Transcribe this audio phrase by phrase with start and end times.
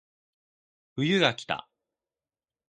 [0.95, 1.69] 冬がきた